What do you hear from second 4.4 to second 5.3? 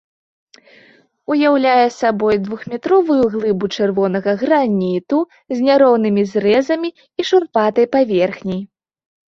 граніту